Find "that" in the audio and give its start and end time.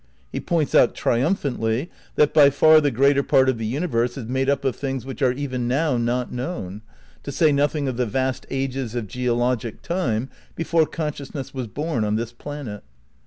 2.15-2.33